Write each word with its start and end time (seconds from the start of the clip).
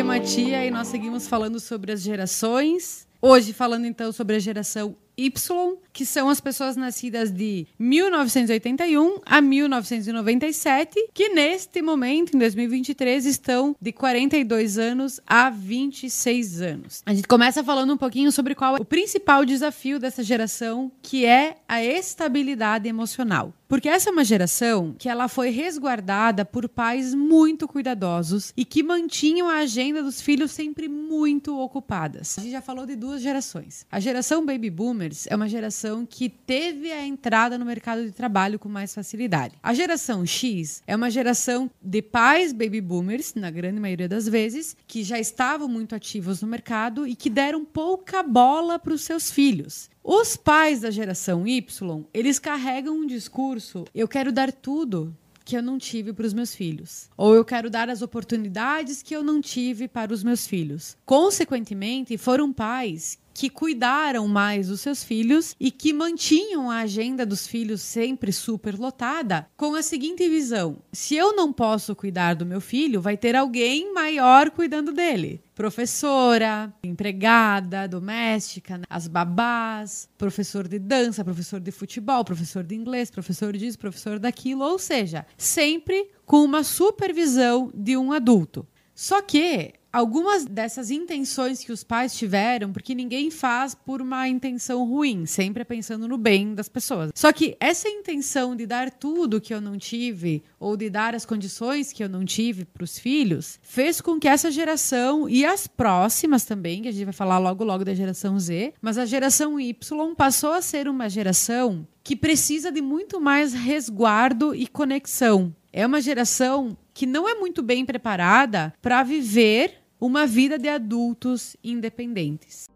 Rematia 0.00 0.64
e 0.64 0.70
nós 0.70 0.88
seguimos 0.88 1.28
falando 1.28 1.60
sobre 1.60 1.92
as 1.92 2.00
gerações. 2.00 3.06
Hoje 3.22 3.52
falando 3.52 3.84
então 3.84 4.12
sobre 4.12 4.36
a 4.36 4.38
geração 4.38 4.96
Y, 5.16 5.76
que 5.92 6.06
são 6.06 6.28
as 6.30 6.40
pessoas 6.40 6.76
nascidas 6.76 7.30
de 7.30 7.66
1981 7.78 9.20
a 9.26 9.40
1997, 9.40 11.08
que 11.12 11.28
neste 11.28 11.82
momento, 11.82 12.34
em 12.34 12.38
2023, 12.38 13.26
estão 13.26 13.76
de 13.80 13.92
42 13.92 14.78
anos 14.78 15.20
a 15.26 15.50
26 15.50 16.62
anos. 16.62 17.02
A 17.04 17.12
gente 17.12 17.28
começa 17.28 17.62
falando 17.62 17.92
um 17.92 17.98
pouquinho 17.98 18.32
sobre 18.32 18.54
qual 18.54 18.76
é 18.76 18.80
o 18.80 18.84
principal 18.84 19.44
desafio 19.44 19.98
dessa 19.98 20.22
geração, 20.22 20.90
que 21.02 21.26
é 21.26 21.56
a 21.68 21.84
estabilidade 21.84 22.88
emocional. 22.88 23.52
Porque 23.68 23.88
essa 23.88 24.10
é 24.10 24.12
uma 24.12 24.24
geração 24.24 24.96
que 24.98 25.08
ela 25.08 25.28
foi 25.28 25.50
resguardada 25.50 26.44
por 26.44 26.68
pais 26.68 27.14
muito 27.14 27.68
cuidadosos 27.68 28.52
e 28.56 28.64
que 28.64 28.82
mantinham 28.82 29.48
a 29.48 29.58
agenda 29.58 30.02
dos 30.02 30.20
filhos 30.20 30.50
sempre 30.50 30.88
muito 30.88 31.56
ocupadas. 31.56 32.36
A 32.36 32.42
gente 32.42 32.50
já 32.50 32.60
falou 32.60 32.84
de 32.84 32.96
duas 32.96 33.09
gerações. 33.18 33.86
A 33.90 33.98
geração 33.98 34.44
baby 34.44 34.68
boomers 34.68 35.26
é 35.26 35.34
uma 35.34 35.48
geração 35.48 36.04
que 36.04 36.28
teve 36.28 36.92
a 36.92 37.06
entrada 37.06 37.56
no 37.56 37.64
mercado 37.64 38.04
de 38.04 38.12
trabalho 38.12 38.58
com 38.58 38.68
mais 38.68 38.94
facilidade. 38.94 39.54
A 39.62 39.72
geração 39.72 40.26
X 40.26 40.82
é 40.86 40.94
uma 40.94 41.10
geração 41.10 41.70
de 41.80 42.02
pais 42.02 42.52
baby 42.52 42.80
boomers, 42.80 43.34
na 43.34 43.50
grande 43.50 43.80
maioria 43.80 44.08
das 44.08 44.28
vezes, 44.28 44.76
que 44.86 45.02
já 45.02 45.18
estavam 45.18 45.66
muito 45.66 45.94
ativos 45.94 46.42
no 46.42 46.48
mercado 46.48 47.06
e 47.06 47.14
que 47.14 47.30
deram 47.30 47.64
pouca 47.64 48.22
bola 48.22 48.78
para 48.78 48.92
os 48.92 49.00
seus 49.02 49.30
filhos. 49.30 49.88
Os 50.02 50.36
pais 50.36 50.80
da 50.80 50.90
geração 50.90 51.46
Y, 51.46 52.04
eles 52.12 52.38
carregam 52.38 52.96
um 52.96 53.06
discurso: 53.06 53.84
eu 53.94 54.08
quero 54.08 54.32
dar 54.32 54.50
tudo 54.50 55.16
que 55.50 55.56
eu 55.56 55.62
não 55.62 55.78
tive 55.78 56.12
para 56.12 56.24
os 56.24 56.32
meus 56.32 56.54
filhos, 56.54 57.10
ou 57.16 57.34
eu 57.34 57.44
quero 57.44 57.68
dar 57.68 57.90
as 57.90 58.02
oportunidades 58.02 59.02
que 59.02 59.16
eu 59.16 59.20
não 59.20 59.40
tive 59.40 59.88
para 59.88 60.14
os 60.14 60.22
meus 60.22 60.46
filhos. 60.46 60.96
Consequentemente, 61.04 62.16
foram 62.16 62.52
pais 62.52 63.18
que 63.40 63.48
cuidaram 63.48 64.28
mais 64.28 64.68
dos 64.68 64.82
seus 64.82 65.02
filhos 65.02 65.56
e 65.58 65.70
que 65.70 65.94
mantinham 65.94 66.70
a 66.70 66.80
agenda 66.80 67.24
dos 67.24 67.46
filhos 67.46 67.80
sempre 67.80 68.34
super 68.34 68.78
lotada, 68.78 69.48
com 69.56 69.74
a 69.74 69.82
seguinte 69.82 70.28
visão: 70.28 70.82
se 70.92 71.14
eu 71.14 71.34
não 71.34 71.50
posso 71.50 71.96
cuidar 71.96 72.34
do 72.34 72.44
meu 72.44 72.60
filho, 72.60 73.00
vai 73.00 73.16
ter 73.16 73.34
alguém 73.34 73.94
maior 73.94 74.50
cuidando 74.50 74.92
dele. 74.92 75.42
Professora, 75.54 76.70
empregada, 76.84 77.88
doméstica, 77.88 78.76
né? 78.76 78.84
as 78.90 79.08
babás, 79.08 80.06
professor 80.18 80.68
de 80.68 80.78
dança, 80.78 81.24
professor 81.24 81.60
de 81.60 81.70
futebol, 81.70 82.22
professor 82.22 82.62
de 82.62 82.74
inglês, 82.74 83.10
professor 83.10 83.56
disso, 83.56 83.78
professor 83.78 84.18
daquilo, 84.18 84.64
ou 84.64 84.78
seja, 84.78 85.24
sempre 85.38 86.10
com 86.26 86.44
uma 86.44 86.62
supervisão 86.62 87.70
de 87.74 87.96
um 87.96 88.12
adulto. 88.12 88.68
Só 88.94 89.22
que 89.22 89.79
algumas 89.92 90.44
dessas 90.44 90.90
intenções 90.90 91.64
que 91.64 91.72
os 91.72 91.82
pais 91.82 92.14
tiveram, 92.14 92.72
porque 92.72 92.94
ninguém 92.94 93.30
faz 93.30 93.74
por 93.74 94.00
uma 94.00 94.28
intenção 94.28 94.84
ruim, 94.84 95.26
sempre 95.26 95.62
é 95.62 95.64
pensando 95.64 96.06
no 96.06 96.16
bem 96.16 96.54
das 96.54 96.68
pessoas. 96.68 97.10
Só 97.14 97.32
que 97.32 97.56
essa 97.60 97.88
intenção 97.88 98.54
de 98.54 98.66
dar 98.66 98.90
tudo 98.90 99.40
que 99.40 99.52
eu 99.52 99.60
não 99.60 99.76
tive, 99.76 100.42
ou 100.58 100.76
de 100.76 100.88
dar 100.88 101.14
as 101.14 101.24
condições 101.24 101.92
que 101.92 102.02
eu 102.02 102.08
não 102.08 102.24
tive 102.24 102.64
para 102.64 102.84
os 102.84 102.98
filhos, 102.98 103.58
fez 103.62 104.00
com 104.00 104.18
que 104.18 104.28
essa 104.28 104.50
geração 104.50 105.28
e 105.28 105.44
as 105.44 105.66
próximas 105.66 106.44
também, 106.44 106.82
que 106.82 106.88
a 106.88 106.92
gente 106.92 107.04
vai 107.04 107.14
falar 107.14 107.38
logo 107.38 107.64
logo 107.64 107.84
da 107.84 107.94
geração 107.94 108.38
Z, 108.38 108.74
mas 108.80 108.98
a 108.98 109.06
geração 109.06 109.58
Y 109.58 110.14
passou 110.14 110.52
a 110.52 110.62
ser 110.62 110.88
uma 110.88 111.08
geração 111.08 111.86
que 112.02 112.16
precisa 112.16 112.72
de 112.72 112.80
muito 112.80 113.20
mais 113.20 113.52
resguardo 113.52 114.54
e 114.54 114.66
conexão. 114.66 115.54
É 115.72 115.86
uma 115.86 116.00
geração 116.00 116.76
que 116.92 117.06
não 117.06 117.28
é 117.28 117.34
muito 117.34 117.62
bem 117.62 117.84
preparada 117.86 118.74
para 118.82 119.02
viver 119.02 119.79
uma 120.00 120.26
vida 120.26 120.58
de 120.58 120.68
adultos 120.68 121.56
independentes. 121.62 122.69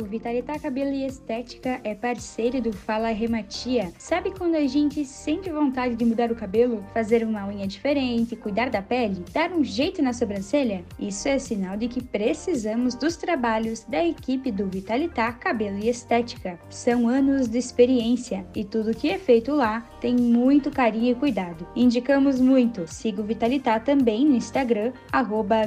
O 0.00 0.04
Vitalita 0.04 0.58
Cabelo 0.58 0.90
e 0.90 1.04
Estética 1.04 1.78
é 1.84 1.94
parceiro 1.94 2.62
do 2.62 2.72
Fala 2.72 3.08
Rematia. 3.08 3.92
Sabe 3.98 4.30
quando 4.30 4.54
a 4.54 4.66
gente 4.66 5.04
sente 5.04 5.50
vontade 5.50 5.96
de 5.96 6.04
mudar 6.04 6.32
o 6.32 6.34
cabelo, 6.34 6.82
fazer 6.94 7.22
uma 7.22 7.46
unha 7.46 7.66
diferente, 7.66 8.34
cuidar 8.34 8.70
da 8.70 8.80
pele, 8.80 9.22
dar 9.34 9.52
um 9.52 9.62
jeito 9.62 10.00
na 10.00 10.14
sobrancelha? 10.14 10.82
Isso 10.98 11.28
é 11.28 11.38
sinal 11.38 11.76
de 11.76 11.88
que 11.88 12.02
precisamos 12.02 12.94
dos 12.94 13.16
trabalhos 13.16 13.84
da 13.84 14.02
equipe 14.02 14.50
do 14.50 14.66
Vitalita 14.66 15.30
Cabelo 15.32 15.78
e 15.78 15.90
Estética. 15.90 16.58
São 16.70 17.06
anos 17.06 17.46
de 17.46 17.58
experiência 17.58 18.46
e 18.54 18.64
tudo 18.64 18.96
que 18.96 19.10
é 19.10 19.18
feito 19.18 19.52
lá 19.52 19.86
tem 20.00 20.16
muito 20.16 20.70
carinho 20.70 21.12
e 21.12 21.14
cuidado. 21.14 21.68
Indicamos 21.76 22.40
muito. 22.40 22.86
Siga 22.86 23.20
o 23.20 23.26
Vitalita 23.26 23.78
também 23.78 24.24
no 24.24 24.36
Instagram, 24.36 24.92
arroba 25.12 25.62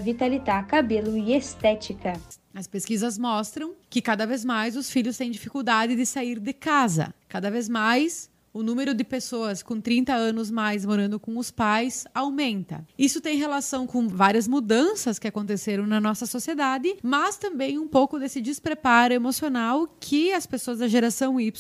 Cabelo 0.68 1.16
e 1.16 1.36
Estética. 1.36 2.14
As 2.56 2.68
pesquisas 2.68 3.18
mostram 3.18 3.76
que 3.90 4.02
cada 4.02 4.26
vez 4.26 4.46
mais 4.46 4.78
os 4.78 4.90
filhos 4.90 5.18
têm 5.18 5.30
dificuldade 5.30 5.94
de 5.94 6.06
sair 6.06 6.40
de 6.40 6.54
casa. 6.54 7.14
Cada 7.28 7.52
vez 7.52 7.68
mais 7.68 8.30
o 8.54 8.64
número 8.64 8.94
de 8.94 9.04
pessoas 9.04 9.62
com 9.62 9.82
30 9.82 10.14
anos 10.14 10.50
mais 10.50 10.86
morando 10.86 11.20
com 11.20 11.38
os 11.38 11.52
pais 11.52 12.08
aumenta. 12.16 12.88
Isso 12.98 13.20
tem 13.20 13.38
relação 13.38 13.86
com 13.86 14.08
várias 14.08 14.48
mudanças 14.48 15.20
que 15.20 15.28
aconteceram 15.28 15.86
na 15.86 16.00
nossa 16.00 16.26
sociedade, 16.26 16.96
mas 17.04 17.36
também 17.36 17.78
um 17.78 17.90
pouco 17.90 18.18
desse 18.18 18.40
despreparo 18.40 19.14
emocional 19.14 19.86
que 20.00 20.32
as 20.32 20.46
pessoas 20.46 20.80
da 20.80 20.88
geração 20.88 21.38
Y 21.38 21.52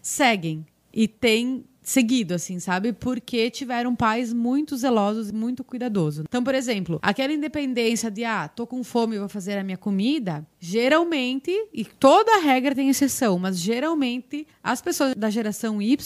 seguem 0.00 0.64
e 0.92 1.08
têm 1.08 1.64
seguido, 1.84 2.34
assim, 2.34 2.58
sabe? 2.58 2.92
Porque 2.92 3.50
tiveram 3.50 3.94
pais 3.94 4.32
muito 4.32 4.76
zelosos, 4.76 5.30
muito 5.30 5.62
cuidadosos. 5.62 6.24
Então, 6.26 6.42
por 6.42 6.54
exemplo, 6.54 6.98
aquela 7.02 7.32
independência 7.32 8.10
de, 8.10 8.24
ah, 8.24 8.48
tô 8.48 8.66
com 8.66 8.82
fome, 8.82 9.18
vou 9.18 9.28
fazer 9.28 9.58
a 9.58 9.62
minha 9.62 9.76
comida, 9.76 10.44
geralmente, 10.58 11.52
e 11.72 11.84
toda 11.84 12.40
regra 12.40 12.74
tem 12.74 12.88
exceção, 12.88 13.38
mas 13.38 13.58
geralmente 13.58 14.46
as 14.62 14.80
pessoas 14.80 15.14
da 15.14 15.28
geração 15.28 15.80
Y 15.80 15.96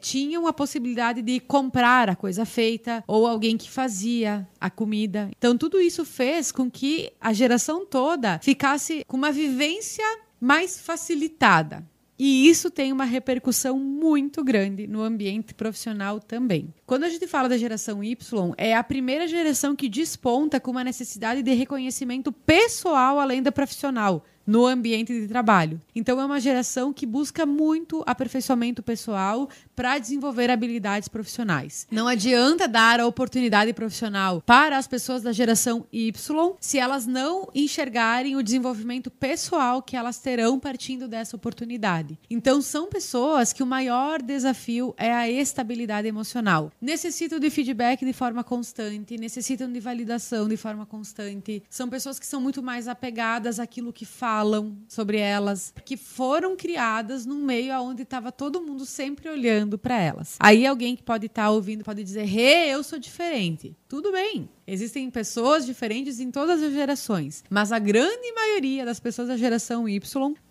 tinham 0.00 0.46
a 0.46 0.52
possibilidade 0.52 1.22
de 1.22 1.38
comprar 1.40 2.10
a 2.10 2.16
coisa 2.16 2.44
feita 2.44 3.04
ou 3.06 3.26
alguém 3.26 3.56
que 3.56 3.70
fazia 3.70 4.46
a 4.60 4.68
comida. 4.68 5.30
Então, 5.38 5.56
tudo 5.56 5.80
isso 5.80 6.04
fez 6.04 6.50
com 6.50 6.70
que 6.70 7.12
a 7.20 7.32
geração 7.32 7.86
toda 7.86 8.40
ficasse 8.42 9.04
com 9.06 9.16
uma 9.16 9.30
vivência 9.30 10.04
mais 10.40 10.80
facilitada. 10.80 11.84
E 12.18 12.48
isso 12.48 12.70
tem 12.70 12.92
uma 12.92 13.04
repercussão 13.04 13.78
muito 13.78 14.42
grande 14.42 14.88
no 14.88 15.02
ambiente 15.02 15.54
profissional 15.54 16.18
também. 16.18 16.74
Quando 16.84 17.04
a 17.04 17.08
gente 17.08 17.28
fala 17.28 17.48
da 17.48 17.56
geração 17.56 18.02
Y, 18.02 18.54
é 18.56 18.74
a 18.74 18.82
primeira 18.82 19.28
geração 19.28 19.76
que 19.76 19.88
desponta 19.88 20.58
com 20.58 20.72
uma 20.72 20.82
necessidade 20.82 21.42
de 21.42 21.52
reconhecimento 21.52 22.32
pessoal 22.32 23.20
além 23.20 23.40
da 23.40 23.52
profissional 23.52 24.24
no 24.48 24.64
ambiente 24.64 25.12
de 25.12 25.28
trabalho. 25.28 25.78
Então 25.94 26.18
é 26.18 26.24
uma 26.24 26.40
geração 26.40 26.90
que 26.90 27.04
busca 27.04 27.44
muito 27.44 28.02
aperfeiçoamento 28.06 28.82
pessoal 28.82 29.46
para 29.76 29.98
desenvolver 29.98 30.50
habilidades 30.50 31.06
profissionais. 31.06 31.86
Não 31.90 32.08
adianta 32.08 32.66
dar 32.66 32.98
a 32.98 33.06
oportunidade 33.06 33.74
profissional 33.74 34.42
para 34.46 34.78
as 34.78 34.88
pessoas 34.88 35.22
da 35.22 35.32
geração 35.32 35.84
Y 35.92 36.56
se 36.60 36.78
elas 36.78 37.06
não 37.06 37.50
enxergarem 37.54 38.36
o 38.36 38.42
desenvolvimento 38.42 39.10
pessoal 39.10 39.82
que 39.82 39.94
elas 39.94 40.18
terão 40.18 40.58
partindo 40.58 41.06
dessa 41.06 41.36
oportunidade. 41.36 42.18
Então 42.30 42.62
são 42.62 42.88
pessoas 42.88 43.52
que 43.52 43.62
o 43.62 43.66
maior 43.66 44.22
desafio 44.22 44.94
é 44.96 45.12
a 45.12 45.28
estabilidade 45.28 46.08
emocional. 46.08 46.72
Necessitam 46.80 47.38
de 47.38 47.50
feedback 47.50 48.02
de 48.02 48.14
forma 48.14 48.42
constante, 48.42 49.18
necessitam 49.18 49.70
de 49.70 49.78
validação 49.78 50.48
de 50.48 50.56
forma 50.56 50.86
constante. 50.86 51.62
São 51.68 51.90
pessoas 51.90 52.18
que 52.18 52.26
são 52.26 52.40
muito 52.40 52.62
mais 52.62 52.88
apegadas 52.88 53.60
àquilo 53.60 53.92
que 53.92 54.06
falam 54.06 54.37
falam 54.38 54.76
sobre 54.88 55.18
elas, 55.18 55.74
que 55.84 55.96
foram 55.96 56.56
criadas 56.56 57.26
num 57.26 57.42
meio 57.44 57.74
onde 57.82 58.02
estava 58.02 58.30
todo 58.30 58.60
mundo 58.60 58.86
sempre 58.86 59.28
olhando 59.28 59.76
para 59.76 60.00
elas. 60.00 60.36
Aí 60.38 60.64
alguém 60.64 60.94
que 60.94 61.02
pode 61.02 61.26
estar 61.26 61.44
tá 61.44 61.50
ouvindo 61.50 61.82
pode 61.82 62.04
dizer: 62.04 62.24
"Hey, 62.24 62.70
eu 62.70 62.84
sou 62.84 62.98
diferente". 62.98 63.76
Tudo 63.88 64.12
bem. 64.12 64.48
Existem 64.70 65.10
pessoas 65.10 65.64
diferentes 65.64 66.20
em 66.20 66.30
todas 66.30 66.62
as 66.62 66.74
gerações, 66.74 67.42
mas 67.48 67.72
a 67.72 67.78
grande 67.78 68.30
maioria 68.34 68.84
das 68.84 69.00
pessoas 69.00 69.28
da 69.28 69.36
geração 69.36 69.88
Y 69.88 69.98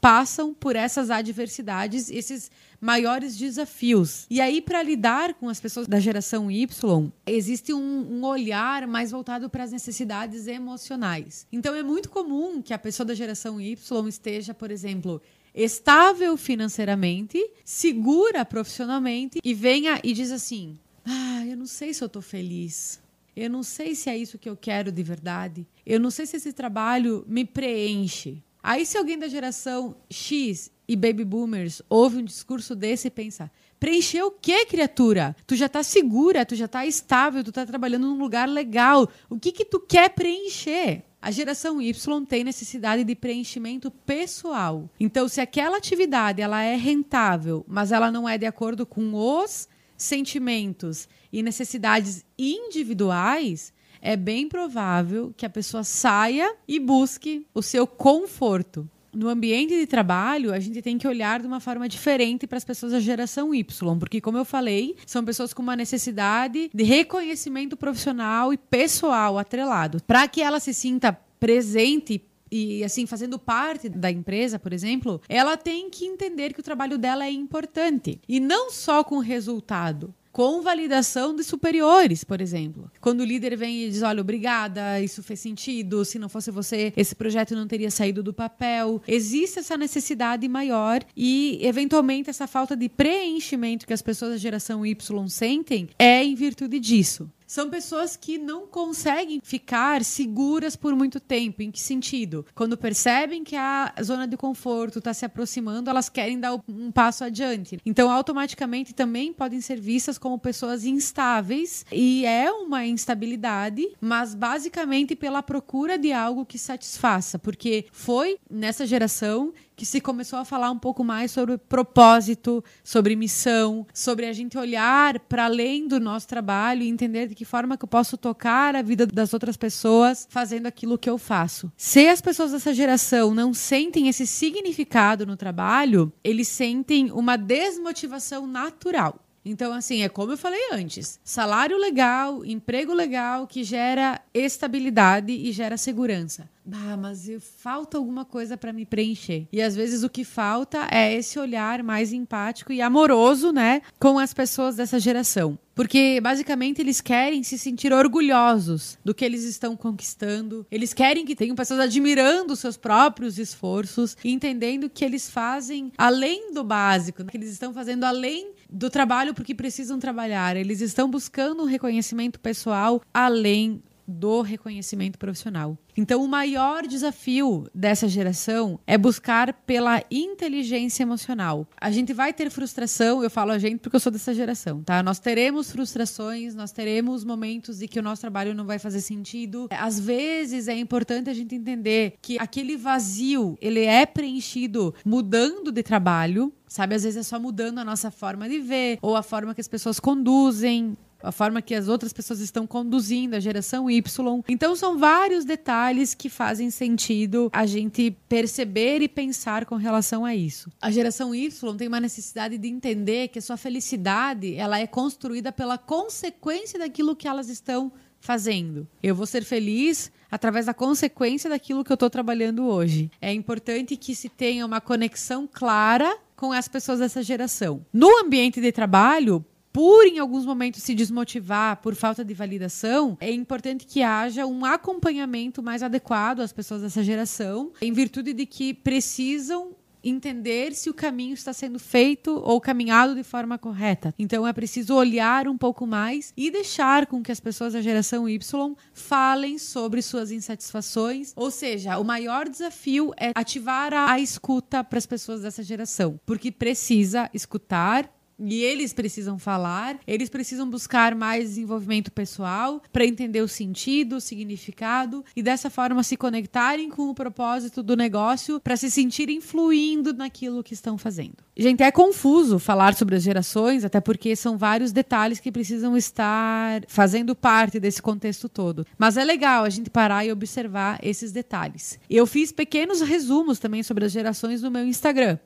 passam 0.02 0.56
por 0.56 0.76
essas 0.76 1.12
adversidades, 1.12 2.10
esses 2.10 2.50
maiores 2.82 3.38
desafios. 3.38 4.26
E 4.28 4.42
aí, 4.42 4.60
para 4.60 4.82
lidar 4.82 5.36
com 5.36 5.48
as 5.48 5.60
pessoas 5.60 5.86
da 5.86 6.00
geração 6.00 6.50
Y, 6.50 7.12
existe 7.28 7.72
um, 7.72 7.80
um 7.80 8.26
olhar 8.26 8.88
mais 8.88 9.12
voltado 9.12 9.52
para 9.52 9.64
as 9.64 9.72
necessidades 9.72 10.48
emocionais. 10.48 11.46
Então, 11.52 11.76
é 11.76 11.84
muito 11.84 12.10
comum 12.10 12.60
que 12.60 12.74
a 12.74 12.80
pessoa 12.80 13.06
da 13.06 13.14
geração 13.14 13.62
Y 13.62 13.78
esteja, 14.10 14.52
por 14.52 14.72
exemplo, 14.72 15.22
estável 15.54 16.36
financeiramente, 16.36 17.40
segura 17.64 18.44
profissionalmente 18.44 19.40
e 19.44 19.54
venha 19.54 20.00
e 20.04 20.12
diz 20.12 20.32
assim: 20.32 20.76
Ah, 21.06 21.46
eu 21.46 21.56
não 21.56 21.68
sei 21.68 21.94
se 21.94 22.04
eu 22.04 22.08
estou 22.08 22.22
feliz. 22.22 23.00
Eu 23.38 23.52
não 23.52 23.62
sei 23.62 23.94
se 23.94 24.10
é 24.10 24.18
isso 24.18 24.40
que 24.40 24.50
eu 24.50 24.58
quero 24.58 24.92
de 24.92 25.04
verdade. 25.04 25.68
Eu 25.86 26.00
não 26.00 26.10
sei 26.10 26.26
se 26.26 26.38
esse 26.38 26.52
trabalho 26.52 27.24
me 27.28 27.46
preenche. 27.46 28.42
Aí, 28.64 28.84
se 28.84 28.98
alguém 28.98 29.16
da 29.16 29.28
geração 29.28 29.96
X 30.10 30.72
e 30.88 30.96
baby 30.96 31.24
boomers 31.24 31.84
ouve 31.88 32.18
um 32.18 32.24
discurso 32.24 32.76
desse 32.76 33.10
e 33.10 33.12
pensa: 33.12 33.52
preencher 33.80 34.24
o 34.24 34.32
quê, 34.32 34.66
criatura? 34.66 35.36
Tu 35.46 35.56
já 35.56 35.70
tá 35.70 35.84
segura, 35.84 36.48
tu 36.48 36.56
já 36.56 36.68
tá 36.68 36.84
estável, 36.88 37.44
tu 37.44 37.52
tá 37.52 37.64
trabalhando 37.64 38.08
num 38.08 38.18
lugar 38.18 38.50
legal. 38.50 39.08
O 39.30 39.40
que 39.40 39.52
que 39.52 39.66
tu 39.66 39.80
quer 39.80 40.10
preencher? 40.10 41.04
A 41.22 41.30
geração 41.30 41.80
Y 41.80 42.26
tem 42.26 42.44
necessidade 42.44 43.04
de 43.04 43.16
preenchimento 43.16 43.92
pessoal. 43.92 44.90
Então, 45.00 45.28
se 45.28 45.40
aquela 45.40 45.78
atividade 45.78 46.42
ela 46.42 46.64
é 46.64 46.76
rentável, 46.76 47.64
mas 47.68 47.92
ela 47.92 48.12
não 48.12 48.28
é 48.28 48.36
de 48.36 48.48
acordo 48.48 48.84
com 48.84 49.14
os 49.14 49.68
sentimentos 49.98 51.08
e 51.34 51.42
necessidades 51.42 52.24
individuais, 52.38 53.74
é 54.02 54.16
bem 54.16 54.48
provável 54.48 55.34
que 55.36 55.46
a 55.46 55.50
pessoa 55.50 55.84
saia 55.84 56.56
e 56.68 56.80
busque 56.80 57.46
o 57.54 57.62
seu 57.62 57.88
conforto. 57.88 58.88
No 59.14 59.30
ambiente 59.30 59.76
de 59.76 59.88
trabalho, 59.88 60.54
a 60.54 60.60
gente 60.60 60.82
tem 60.82 60.98
que 60.98 61.08
olhar 61.08 61.40
de 61.40 61.48
uma 61.48 61.60
forma 61.60 61.90
diferente 61.90 62.46
para 62.46 62.58
as 62.58 62.64
pessoas 62.64 62.92
da 62.92 63.00
geração 63.00 63.56
Y, 63.56 63.98
porque, 63.98 64.22
como 64.22 64.38
eu 64.38 64.46
falei, 64.46 64.96
são 65.08 65.26
pessoas 65.26 65.54
com 65.54 65.64
uma 65.64 65.76
necessidade 65.76 66.70
de 66.72 66.84
reconhecimento 66.84 67.76
profissional 67.76 68.54
e 68.54 68.58
pessoal 68.58 69.40
atrelado. 69.40 70.04
Para 70.06 70.28
que 70.28 70.42
ela 70.42 70.60
se 70.60 70.74
sinta 70.74 71.18
presente 71.40 72.20
e 72.52 72.84
assim 72.84 73.06
fazendo 73.06 73.38
parte 73.38 73.90
da 73.90 74.12
empresa, 74.12 74.60
por 74.60 74.74
exemplo, 74.74 75.22
ela 75.28 75.58
tem 75.58 75.90
que 75.90 76.06
entender 76.06 76.54
que 76.54 76.60
o 76.60 76.64
trabalho 76.64 76.98
dela 76.98 77.26
é 77.26 77.32
importante 77.32 78.20
e 78.28 78.40
não 78.40 78.72
só 78.72 79.04
com 79.04 79.20
resultado 79.20 80.14
com 80.38 80.62
validação 80.62 81.36
de 81.36 81.44
superiores, 81.44 82.24
por 82.24 82.40
exemplo. 82.40 82.92
Quando 83.02 83.22
o 83.22 83.26
líder 83.26 83.58
vem 83.58 83.82
e 83.82 83.90
diz: 83.90 84.04
Olha, 84.04 84.22
obrigada, 84.22 85.02
isso 85.02 85.24
fez 85.24 85.40
sentido, 85.40 86.06
se 86.06 86.20
não 86.20 86.30
fosse 86.30 86.52
você, 86.52 86.94
esse 86.96 87.16
projeto 87.16 87.56
não 87.56 87.66
teria 87.68 87.90
saído 87.90 88.22
do 88.22 88.32
papel. 88.32 89.02
Existe 89.08 89.58
essa 89.58 89.76
necessidade 89.76 90.48
maior 90.48 91.02
e, 91.16 91.58
eventualmente, 91.64 92.30
essa 92.30 92.46
falta 92.46 92.76
de 92.76 92.88
preenchimento 92.88 93.88
que 93.88 93.94
as 93.94 94.04
pessoas 94.04 94.34
da 94.34 94.38
geração 94.38 94.86
Y 94.86 95.28
sentem 95.28 95.90
é 95.98 96.24
em 96.24 96.36
virtude 96.36 96.80
disso 96.80 97.28
são 97.48 97.70
pessoas 97.70 98.18
que 98.18 98.38
não 98.38 98.68
conseguem 98.68 99.40
ficar 99.42 100.04
seguras 100.04 100.76
por 100.76 100.94
muito 100.94 101.20
tempo. 101.20 101.62
Em 101.62 101.72
que 101.72 101.80
sentido? 101.80 102.46
Quando 102.54 102.78
percebem 102.78 103.44
que 103.44 103.56
a 103.56 103.94
zona 104.04 104.28
de 104.28 104.36
conforto 104.36 105.00
está 105.00 105.14
se 105.14 105.26
aproximando, 105.26 105.90
elas 105.90 106.10
querem 106.10 106.40
dar 106.40 106.62
um 106.68 106.92
passo 106.92 107.24
adiante. 107.24 107.80
Então, 107.86 108.12
automaticamente 108.12 108.94
também 108.94 109.32
podem 109.32 109.62
ser 109.62 109.80
vistas 109.80 110.18
como 110.18 110.38
pessoas 110.38 110.86
instáveis 110.86 111.86
e 111.92 112.26
é 112.26 112.52
uma 112.52 112.86
instabilidade, 112.86 113.88
mas 114.02 114.36
basicamente 114.36 115.16
pela 115.16 115.42
procura 115.42 115.98
de 115.98 116.12
algo 116.12 116.46
que 116.46 116.60
satisfaça, 116.60 117.40
porque 117.40 117.86
foi 117.92 118.38
nessa 118.50 118.86
geração 118.86 119.54
que 119.78 119.86
se 119.86 120.02
começou 120.02 120.40
a 120.40 120.44
falar 120.44 120.72
um 120.72 120.80
pouco 120.80 121.04
mais 121.04 121.30
sobre 121.30 121.56
propósito, 121.56 122.64
sobre 122.84 123.16
missão, 123.16 123.86
sobre 123.94 124.26
a 124.26 124.34
gente 124.34 124.58
olhar 124.58 125.20
para 125.20 125.46
além 125.46 125.88
do 125.88 126.00
nosso 126.00 126.28
trabalho 126.28 126.82
e 126.82 126.90
entender 126.90 127.28
de 127.28 127.36
que 127.36 127.46
forma 127.46 127.78
que 127.78 127.86
eu 127.86 127.88
posso 127.88 128.18
tocar 128.18 128.76
a 128.76 128.82
vida 128.82 129.06
das 129.06 129.34
outras 129.34 129.56
pessoas 129.56 130.28
fazendo 130.32 130.66
aquilo 130.66 130.98
que 130.98 131.08
eu 131.08 131.20
faço. 131.20 131.72
Se 131.78 132.08
as 132.08 132.20
pessoas 132.20 132.54
dessa 132.54 132.74
geração 132.74 133.36
não 133.36 133.54
sentem 133.54 134.08
esse 134.08 134.26
significado 134.26 135.28
no 135.28 135.38
trabalho, 135.38 136.12
eles 136.24 136.48
sentem 136.48 137.12
uma 137.12 137.38
desmotivação 137.38 138.48
natural. 138.48 139.20
Então, 139.46 139.72
assim, 139.72 140.02
é 140.02 140.10
como 140.10 140.34
eu 140.34 140.38
falei 140.38 140.60
antes: 140.74 141.20
salário 141.24 141.78
legal, 141.78 142.44
emprego 142.44 142.94
legal 142.94 143.48
que 143.48 143.64
gera 143.64 144.20
estabilidade 144.34 145.32
e 145.32 145.52
gera 145.52 145.78
segurança. 145.78 146.50
Ah, 146.72 146.98
mas 146.98 147.30
falta 147.58 147.98
alguma 147.98 148.26
coisa 148.26 148.58
para 148.58 148.74
me 148.74 148.86
preencher. 148.86 149.48
E 149.52 149.62
às 149.62 149.76
vezes 149.76 150.04
o 150.04 150.10
que 150.10 150.24
falta 150.24 150.88
é 150.92 151.14
esse 151.14 151.40
olhar 151.40 151.82
mais 151.84 152.12
empático 152.12 152.74
e 152.74 152.82
amoroso, 152.82 153.52
né, 153.52 153.82
com 154.00 154.20
as 154.20 154.34
pessoas 154.34 154.76
dessa 154.76 155.00
geração. 155.00 155.58
Porque 155.78 156.20
basicamente 156.20 156.82
eles 156.82 157.00
querem 157.00 157.44
se 157.44 157.56
sentir 157.56 157.94
orgulhosos 157.94 158.98
do 159.06 159.14
que 159.14 159.24
eles 159.24 159.44
estão 159.44 159.78
conquistando. 159.78 160.66
Eles 160.72 160.92
querem 160.92 161.24
que 161.24 161.36
tenham 161.36 161.56
pessoas 161.56 161.80
admirando 161.80 162.56
seus 162.56 162.76
próprios 162.76 163.38
esforços 163.38 164.18
entendendo 164.26 164.90
que 164.90 165.06
eles 165.06 165.30
fazem 165.30 165.92
além 165.96 166.52
do 166.52 166.64
básico, 166.64 167.24
que 167.26 167.38
eles 167.38 167.52
estão 167.52 167.74
fazendo 167.76 168.06
além 168.06 168.54
do 168.68 168.90
trabalho 168.90 169.36
porque 169.36 169.54
precisam 169.54 170.00
trabalhar. 170.00 170.58
Eles 170.58 170.82
estão 170.82 171.08
buscando 171.08 171.62
um 171.62 171.68
reconhecimento 171.68 172.40
pessoal 172.40 173.00
além 173.14 173.84
do 174.08 174.42
reconhecimento 174.42 175.20
profissional. 175.20 175.78
Então, 175.96 176.24
o 176.24 176.28
maior 176.28 176.86
desafio 176.86 177.68
dessa 177.74 178.08
geração 178.08 178.80
é 178.86 178.98
buscar 178.98 179.52
pela 179.52 180.04
inteligência 180.12 181.04
emocional. 181.04 181.68
A 181.82 181.90
gente 181.90 182.14
vai 182.14 182.32
ter 182.32 182.50
frustração, 182.52 183.24
eu 183.24 183.30
falo 183.30 183.52
a 183.52 183.58
gente 183.58 183.80
porque 183.80 183.96
eu 183.96 184.00
sou 184.00 184.12
dessa 184.12 184.34
geração, 184.34 184.84
tá? 184.84 185.02
Nós 185.02 185.20
teremos 185.20 185.72
frustrações, 185.72 186.54
nós 186.54 186.72
teremos 186.72 187.24
momentos 187.24 187.82
em 187.82 187.88
que 187.88 188.00
o 188.00 188.04
nosso 188.04 188.22
trabalho 188.22 188.54
não 188.54 188.66
vai 188.66 188.78
fazer 188.78 189.02
sentido. 189.02 189.68
Às 189.72 190.00
vezes 190.00 190.68
é 190.68 190.78
importante 190.78 191.30
a 191.30 191.34
gente 191.34 191.56
entender 191.56 192.14
que 192.22 192.38
aquele 192.40 192.78
vazio, 192.78 193.58
ele 193.60 193.84
é 193.84 194.06
preenchido 194.06 194.94
mudando 195.04 195.72
de 195.72 195.82
trabalho, 195.82 196.54
sabe? 196.68 196.96
Às 196.96 197.04
vezes 197.04 197.18
é 197.18 197.24
só 197.24 197.40
mudando 197.40 197.80
a 197.80 197.86
nossa 197.86 198.12
forma 198.12 198.48
de 198.48 198.60
ver 198.60 199.00
ou 199.02 199.16
a 199.16 199.24
forma 199.24 199.56
que 199.56 199.62
as 199.62 199.68
pessoas 199.68 200.00
conduzem 200.00 200.96
a 201.22 201.32
forma 201.32 201.62
que 201.62 201.74
as 201.76 201.88
outras 201.88 202.14
pessoas 202.14 202.40
estão 202.40 202.68
conduzindo 202.68 203.36
a 203.36 203.40
geração 203.40 203.90
Y. 203.90 204.44
Então 204.48 204.76
são 204.76 204.98
vários 204.98 205.46
detalhes 205.46 206.14
que 206.14 206.30
fazem 206.30 206.70
sentido 206.70 207.50
a 207.54 207.66
gente 207.66 208.16
perceber 208.30 209.02
e 209.02 209.08
pensar 209.08 209.66
com 209.66 209.76
relação 209.76 210.26
a 210.26 210.36
isso. 210.36 210.72
A 210.82 210.92
geração 210.92 211.34
Y 211.34 211.76
tem 211.78 211.88
uma 211.88 212.00
necessidade 212.00 212.58
de 212.58 212.68
entender 212.68 213.30
que 213.30 213.40
a 213.40 213.42
sua 213.42 213.58
felicidade, 213.58 214.56
ela 214.56 214.80
é 214.80 214.88
construída 214.88 215.52
pela 215.52 215.78
consequência 215.78 216.80
daquilo 216.80 217.16
que 217.16 217.28
elas 217.28 217.50
estão 217.50 217.92
fazendo. 218.20 218.88
Eu 219.02 219.16
vou 219.16 219.26
ser 219.26 219.44
feliz 219.44 220.12
através 220.30 220.66
da 220.66 220.74
consequência 220.74 221.50
daquilo 221.50 221.84
que 221.84 221.92
eu 221.92 221.96
estou 221.96 222.10
trabalhando 222.10 222.66
hoje. 222.66 223.10
É 223.22 223.32
importante 223.34 223.96
que 223.96 224.14
se 224.14 224.30
tenha 224.30 224.66
uma 224.66 224.82
conexão 224.82 225.48
clara 225.52 226.18
com 226.36 226.52
as 226.52 226.68
pessoas 226.68 227.00
dessa 227.00 227.24
geração. 227.24 227.86
No 227.92 228.20
ambiente 228.20 228.62
de 228.62 228.72
trabalho, 228.72 229.44
por 229.78 230.08
em 230.08 230.18
alguns 230.18 230.44
momentos 230.44 230.82
se 230.82 230.96
desmotivar 230.96 231.78
por 231.84 231.94
falta 231.94 232.26
de 232.26 232.34
validação, 232.34 233.16
é 233.22 233.32
importante 233.32 233.86
que 233.86 234.02
haja 234.02 234.44
um 234.44 234.66
acompanhamento 234.66 235.62
mais 235.62 235.84
adequado 235.84 236.40
às 236.40 236.52
pessoas 236.52 236.82
dessa 236.82 237.04
geração, 237.04 237.72
em 237.80 237.94
virtude 237.94 238.34
de 238.34 238.48
que 238.48 238.74
precisam 238.74 239.76
entender 240.04 240.74
se 240.74 240.90
o 240.90 240.96
caminho 240.96 241.36
está 241.36 241.54
sendo 241.54 241.78
feito 241.78 242.42
ou 242.44 242.60
caminhado 242.60 243.14
de 243.14 243.22
forma 243.22 243.56
correta. 243.56 244.16
Então 244.18 244.48
é 244.48 244.54
preciso 244.54 244.96
olhar 244.96 245.48
um 245.48 245.56
pouco 245.58 245.86
mais 245.86 246.34
e 246.36 246.50
deixar 246.50 247.06
com 247.06 247.22
que 247.22 247.32
as 247.32 247.40
pessoas 247.40 247.74
da 247.74 247.82
geração 247.82 248.28
Y 248.28 248.76
falem 248.94 249.60
sobre 249.60 250.02
suas 250.02 250.32
insatisfações. 250.32 251.34
Ou 251.36 251.52
seja, 251.52 252.00
o 252.00 252.04
maior 252.04 252.50
desafio 252.50 253.14
é 253.16 253.32
ativar 253.36 253.94
a, 253.94 254.14
a 254.14 254.20
escuta 254.20 254.84
para 254.84 254.98
as 254.98 255.06
pessoas 255.06 255.42
dessa 255.42 255.62
geração, 255.62 256.20
porque 256.26 256.52
precisa 256.52 257.30
escutar 257.32 258.17
e 258.40 258.64
eles 258.64 258.94
precisam 258.94 259.40
falar, 259.40 259.98
eles 260.06 260.30
precisam 260.30 260.70
buscar 260.70 261.16
mais 261.16 261.50
desenvolvimento 261.50 262.12
pessoal 262.12 262.82
para 262.92 263.06
entender 263.06 263.42
o 263.42 263.48
sentido, 263.48 264.18
o 264.18 264.22
significado 264.22 265.24
e 265.36 265.42
dessa 265.42 265.70
forma 265.70 266.04
se 266.04 266.16
conectarem 266.16 266.90
com 266.90 267.10
o 267.10 267.16
propósito 267.16 267.82
do 267.82 267.96
negócio 267.96 268.60
para 268.60 268.78
se 268.78 268.92
sentirem 268.92 269.42
fluindo 269.42 270.14
naquilo 270.14 270.64
que 270.64 270.74
estão 270.74 270.98
fazendo. 270.98 271.38
Gente, 271.56 271.82
é 271.82 271.90
confuso 271.92 272.60
falar 272.60 272.94
sobre 272.94 273.16
as 273.16 273.24
gerações, 273.24 273.84
até 273.84 274.00
porque 274.00 274.36
são 274.36 274.58
vários 274.58 274.92
detalhes 274.92 275.40
que 275.40 275.52
precisam 275.52 275.98
estar 275.98 276.84
fazendo 276.88 277.36
parte 277.36 277.80
desse 277.80 278.00
contexto 278.02 278.48
todo. 278.48 278.86
Mas 278.98 279.18
é 279.18 279.24
legal 279.24 279.64
a 279.64 279.70
gente 279.70 279.90
parar 279.90 280.24
e 280.24 280.32
observar 280.32 281.00
esses 281.02 281.32
detalhes. 281.32 282.00
Eu 282.08 282.28
fiz 282.28 282.52
pequenos 282.52 283.02
resumos 283.02 283.58
também 283.58 283.82
sobre 283.82 284.06
as 284.06 284.12
gerações 284.12 284.62
no 284.62 284.70
meu 284.70 284.86
Instagram, 284.86 285.40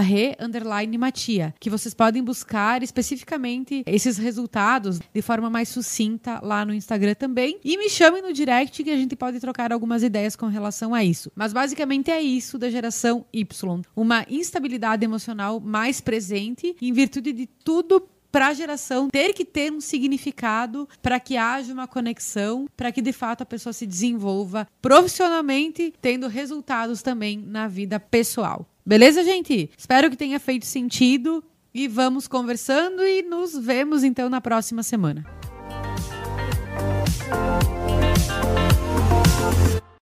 re_matia, 0.00 1.54
que 1.60 1.68
vocês 1.68 1.92
podem 1.92 2.24
buscar 2.30 2.80
especificamente 2.80 3.82
esses 3.84 4.16
resultados 4.16 5.00
de 5.12 5.20
forma 5.20 5.50
mais 5.50 5.68
sucinta 5.68 6.38
lá 6.40 6.64
no 6.64 6.72
Instagram 6.72 7.16
também. 7.16 7.58
E 7.64 7.76
me 7.76 7.90
chamem 7.90 8.22
no 8.22 8.32
direct 8.32 8.84
que 8.84 8.90
a 8.90 8.96
gente 8.96 9.16
pode 9.16 9.40
trocar 9.40 9.72
algumas 9.72 10.04
ideias 10.04 10.36
com 10.36 10.46
relação 10.46 10.94
a 10.94 11.02
isso. 11.02 11.32
Mas 11.34 11.52
basicamente 11.52 12.08
é 12.08 12.22
isso 12.22 12.56
da 12.56 12.70
geração 12.70 13.26
Y, 13.32 13.82
uma 13.96 14.24
instabilidade 14.30 15.04
emocional 15.04 15.58
mais 15.58 16.00
presente, 16.00 16.76
em 16.80 16.92
virtude 16.92 17.32
de 17.32 17.46
tudo 17.46 18.08
para 18.30 18.46
a 18.46 18.54
geração 18.54 19.10
ter 19.10 19.32
que 19.32 19.44
ter 19.44 19.72
um 19.72 19.80
significado 19.80 20.88
para 21.02 21.18
que 21.18 21.36
haja 21.36 21.72
uma 21.72 21.88
conexão, 21.88 22.68
para 22.76 22.92
que 22.92 23.02
de 23.02 23.12
fato 23.12 23.42
a 23.42 23.46
pessoa 23.46 23.72
se 23.72 23.84
desenvolva 23.86 24.68
profissionalmente, 24.80 25.92
tendo 26.00 26.28
resultados 26.28 27.02
também 27.02 27.42
na 27.44 27.66
vida 27.66 27.98
pessoal. 27.98 28.66
Beleza, 28.86 29.22
gente? 29.22 29.70
Espero 29.76 30.10
que 30.10 30.16
tenha 30.16 30.40
feito 30.40 30.66
sentido 30.66 31.44
e 31.72 31.88
vamos 31.88 32.26
conversando 32.26 33.02
e 33.02 33.22
nos 33.22 33.56
vemos 33.56 34.04
então 34.04 34.28
na 34.28 34.40
próxima 34.40 34.82
semana. 34.82 35.24